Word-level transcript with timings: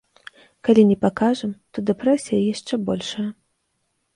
Калі 0.69 0.85
не 0.91 0.95
пакажам, 1.03 1.51
то 1.71 1.77
дэпрэсія 1.91 2.39
яшчэ 2.53 2.73
большая. 2.89 3.29